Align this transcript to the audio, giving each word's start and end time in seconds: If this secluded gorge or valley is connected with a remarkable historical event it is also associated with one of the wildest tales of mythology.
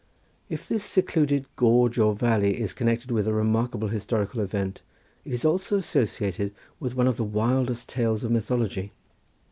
If 0.49 0.67
this 0.67 0.83
secluded 0.83 1.45
gorge 1.55 1.99
or 1.99 2.11
valley 2.11 2.59
is 2.59 2.73
connected 2.73 3.11
with 3.11 3.27
a 3.27 3.35
remarkable 3.35 3.89
historical 3.89 4.41
event 4.41 4.81
it 5.25 5.31
is 5.31 5.45
also 5.45 5.77
associated 5.77 6.55
with 6.79 6.95
one 6.95 7.05
of 7.05 7.17
the 7.17 7.23
wildest 7.23 7.87
tales 7.87 8.23
of 8.23 8.31
mythology. 8.31 8.93